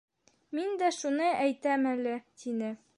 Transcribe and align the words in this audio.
—Мин 0.59 0.71
дә 0.83 0.89
шуны 1.01 1.29
әйтәм 1.45 1.87
әле,— 1.95 2.19
тине. 2.43 2.77